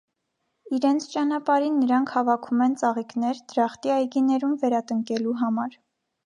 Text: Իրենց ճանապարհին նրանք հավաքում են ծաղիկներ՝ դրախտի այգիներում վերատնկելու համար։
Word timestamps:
Իրենց 0.77 1.03
ճանապարհին 1.15 1.77
նրանք 1.81 2.13
հավաքում 2.15 2.63
են 2.69 2.73
ծաղիկներ՝ 2.85 3.43
դրախտի 3.53 3.93
այգիներում 3.99 4.57
վերատնկելու 4.65 5.37
համար։ 5.45 5.79